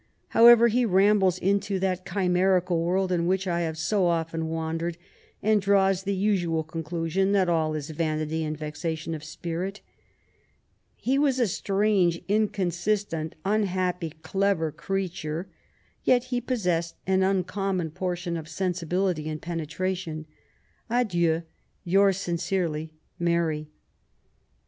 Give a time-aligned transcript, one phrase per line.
[0.29, 4.97] However, he rambles into that chimerical world in which I have too often wandered,
[5.43, 9.81] and draws the usual conclusion that all is yanity and yexation of spirit.
[10.95, 15.47] He was a strange, inconsistent, un happy, clever creature,
[16.03, 20.25] yet he possessed an xmcommon portion of sensibility and penetration....
[20.89, 21.43] Adieu,
[21.83, 23.67] yours sincerely, Mabt.